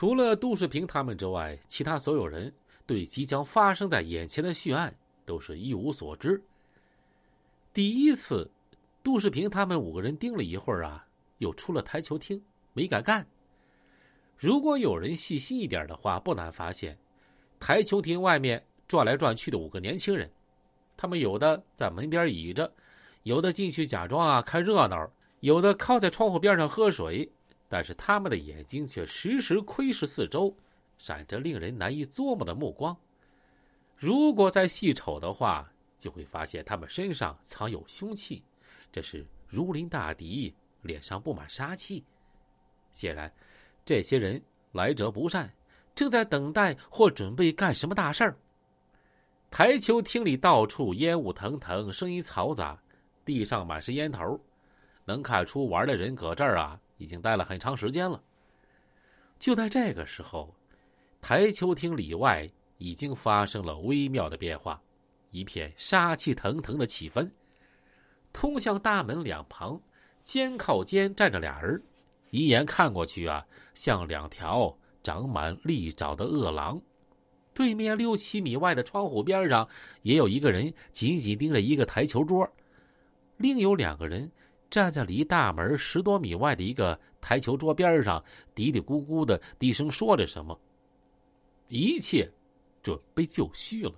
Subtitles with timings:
[0.00, 2.50] 除了杜世平他们之外，其他所有人
[2.86, 6.42] 对即将发生在眼前的血案都是一无所知。
[7.74, 8.50] 第一次，
[9.02, 12.42] 杜世平他们五个人盯了一会儿啊，又出了台球厅，
[12.72, 13.26] 没敢干。
[14.38, 16.96] 如果有人细心一点的话，不难发现，
[17.58, 20.30] 台球厅外面转来转去的五个年轻人，
[20.96, 22.72] 他们有的在门边倚着，
[23.24, 27.30] 有的进去假装啊看热闹，有的靠在窗户边上喝水，
[27.70, 30.54] 但是他们的眼睛却时时窥视四周，
[30.98, 32.94] 闪着令人难以捉摸的目光。
[33.96, 38.42] 如果再细瞅的话，就会发现他们身上藏有凶器，
[38.90, 40.52] 这是如临大敌，
[40.82, 42.04] 脸上布满杀气。
[42.92, 43.32] 显然。
[43.82, 44.40] 这些人
[44.72, 45.52] 来者不善，
[45.96, 48.36] 正在等待或准备干什么大事儿。
[49.50, 52.80] 台球厅里到处烟雾腾腾，声音嘈杂，
[53.24, 54.38] 地上满是烟头，
[55.06, 58.22] 能看出玩的人搁这儿啊，已经待了很长时间了。
[59.38, 60.54] 就在这个时候，
[61.22, 64.80] 台球厅里外已经发生了微妙的变化，
[65.30, 67.28] 一片杀气腾腾的气氛。
[68.34, 69.80] 通向大门两旁，
[70.22, 71.82] 肩靠肩站着俩人。
[72.30, 76.80] 一眼看过去啊，像两条长满利爪的恶狼。
[77.54, 79.66] 对面六七米外的窗户边上，
[80.02, 82.48] 也有一个人紧紧盯着一个台球桌，
[83.38, 84.30] 另有两个人
[84.70, 90.58] 站在离大门十多米外的一个台球桌边上，嘀嘀咕咕的低声说着什么。
[91.68, 92.30] 一切
[92.82, 93.94] 准备就绪了。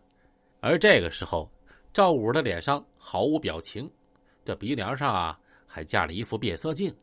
[0.60, 1.50] 而这个时候，
[1.92, 3.90] 赵五的脸上毫无表情，
[4.44, 6.94] 这鼻梁上啊还架了一副变色镜。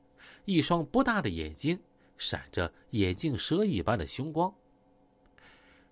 [0.46, 1.80] 一双不大的眼睛
[2.18, 4.52] 闪着眼镜蛇一般的凶光。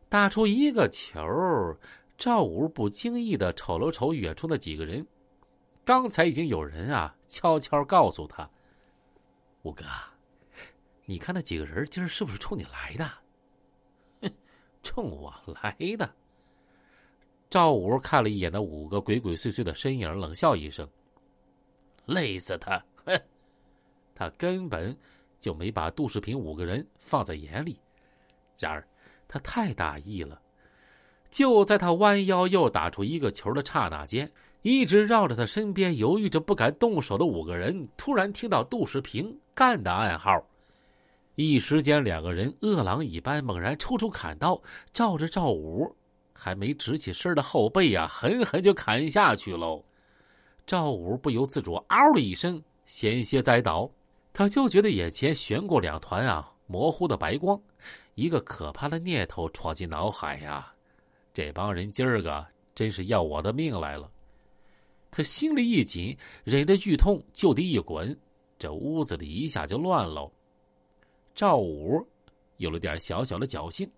[0.10, 1.22] 打出一个球，
[2.18, 5.06] 赵五不经意的瞅了瞅远处的几个人。
[5.88, 8.50] 刚才已经有人啊悄悄告诉他
[9.64, 9.86] ：“五哥，
[11.06, 13.10] 你看那几个人今儿是不是冲你来的
[14.20, 14.30] ？”“哼，
[14.84, 16.14] 冲我来的。”
[17.50, 20.86] 赵五看了一眼那五个鬼鬼祟祟的身影，冷笑一声
[22.08, 23.18] ：“累死他！”哼。
[24.14, 24.98] 他根本
[25.40, 27.80] 就没把杜世平五个人放在眼里，
[28.60, 28.86] 然而
[29.26, 30.42] 他太大意了。
[31.30, 34.30] 就在他弯腰又打出一个球的刹那间，
[34.70, 40.46] 一直绕着他身边犹豫着不敢动手的五个人突然听到杜世平干的暗号，
[41.36, 44.62] 一时间两个人饿狼一般猛然抽出砍刀，
[44.92, 45.96] 照着赵武
[46.34, 49.82] 还没直起身的后背呀，狠狠就砍下去喽。
[50.66, 53.90] 赵武不由自主嗷的一声，险些栽倒。
[54.34, 57.58] 他就觉得眼前悬过两团啊模糊的白光，
[58.16, 60.74] 一个可怕的念头闯进脑海呀！
[61.34, 62.46] 这帮人今儿个
[62.76, 64.12] 真是要我的命来了！
[65.18, 68.16] 他心里一紧，忍着剧痛就地一滚，
[68.60, 70.32] 这屋子里一下就乱喽。
[71.34, 72.08] 赵五
[72.58, 73.92] 有了点小小的侥幸，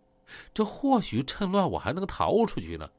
[0.53, 2.90] 这或许趁乱我还能逃出去呢。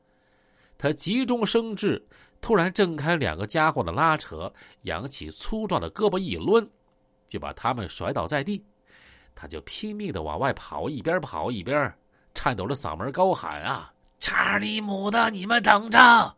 [0.77, 2.07] 他急中生智，
[2.43, 6.69] 突然挣开两个家伙的拉扯，扬起粗壮的胳膊一抡。
[7.27, 8.63] 就把他们甩倒在地，
[9.35, 11.91] 他就拼命的往外跑，一边跑一边
[12.35, 16.37] 颤抖着嗓门高喊：“啊，查理姆的，你们等着！”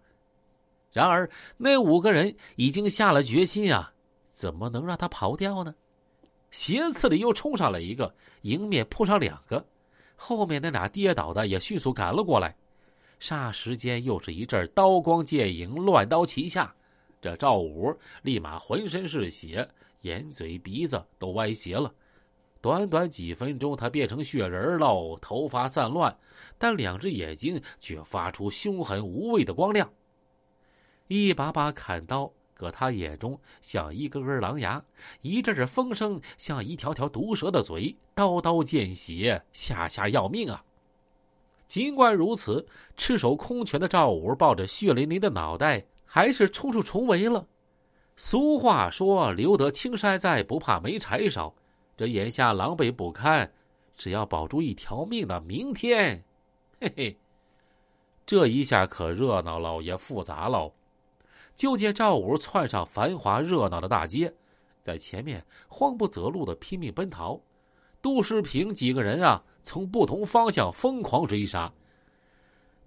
[0.93, 3.93] 然而那五个人已经下了决心啊，
[4.29, 5.75] 怎么能让他跑掉呢？
[6.51, 9.67] 斜刺里又冲上来一个，迎面扑上两个，
[10.15, 12.55] 后面那俩跌倒的也迅速赶了过来，
[13.21, 16.75] 霎时间又是一阵刀光剑影，乱刀齐下。
[17.21, 19.69] 这赵武立马浑身是血。
[20.03, 21.95] 眼嘴鼻子都歪斜了，
[22.61, 26.13] 短短几分钟，他变成血人喽，头发散乱，
[26.59, 29.89] 但两只眼睛却发出凶狠无畏的光亮。
[31.13, 34.83] 一把把砍刀搁他眼中，像一根根狼牙；
[35.21, 40.65] 一阵阵风声，像一条条毒蛇的嘴，刀刀见血，下下要命啊！
[41.67, 47.47] 尽管如此，赤手空拳的赵五抱着血淋淋的脑袋，还是冲出重围了。
[48.17, 51.55] 俗话说：“留得青山在，不怕没柴烧。”
[51.95, 53.53] 这眼下狼狈不堪，
[53.99, 56.25] 只要保住一条命的明天，
[56.81, 57.17] 嘿嘿，
[58.25, 60.73] 这一下可热闹了，也复杂了。
[61.55, 64.33] 就见赵五窜上繁华热闹的大街，
[64.81, 67.41] 在前面慌不择路的拼命奔逃。
[68.01, 71.73] 杜世平几个人啊，从不同方向疯狂追杀。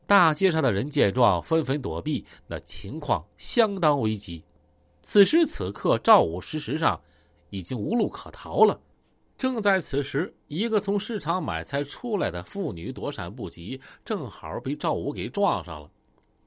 [0.06, 4.44] 大街上的人见状，纷纷躲避，那情况相当危急。
[5.02, 7.00] 此时此刻，赵武事实上
[7.50, 8.80] 已经无路可逃了。
[9.38, 15.90] 正在此时，一个从市场买菜出来的妇女躲闪不及，正好被赵武给撞上了。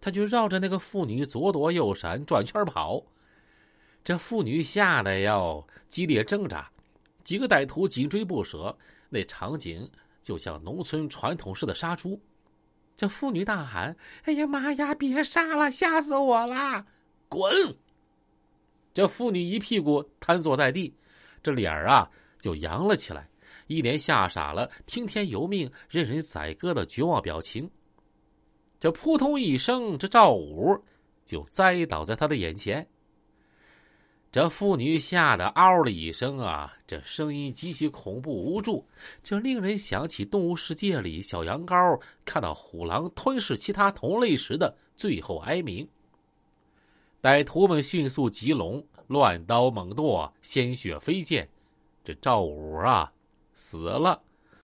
[0.00, 3.02] 他就绕着那个妇女左躲右闪，转圈跑。
[4.04, 6.70] 这妇女吓得要激烈挣扎，
[7.24, 8.76] 几个歹徒紧追不舍，
[9.08, 9.90] 那场景
[10.22, 12.18] 就像农村传统式的杀猪。
[12.96, 16.84] 这妇女大喊：“哎呀妈呀，别杀了，吓死我了！”
[17.28, 17.76] 滚！
[18.94, 20.92] 这妇女一屁股瘫坐在地，
[21.42, 22.10] 这脸儿啊
[22.40, 23.28] 就扬了起来，
[23.66, 27.70] 一脸吓傻了、听天由命、任人宰割的绝望表情。
[28.80, 30.78] 这扑通一声，这赵五
[31.24, 32.86] 就栽倒在他的眼前。
[34.30, 38.86] 这妇女吓得嗷了一声啊，这声音极其恐怖无助，
[39.22, 45.88] 这令人想起动物世界里小羊羔看到虎狼吞噬其他同类时的最后哀鸣。
[47.22, 51.48] 歹徒们迅速集拢，乱刀猛剁，鲜血飞溅。
[52.04, 53.10] 这赵五啊，
[53.54, 54.22] 死了。